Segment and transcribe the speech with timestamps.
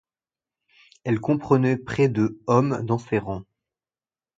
[1.03, 3.45] Elle comprenait près de hommes dans ses rangs.